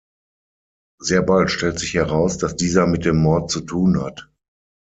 [0.99, 4.31] Sehr bald stellt sich heraus, dass dieser mit dem Mord zu tun hat.